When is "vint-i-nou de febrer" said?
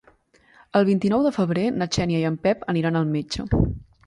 0.87-1.67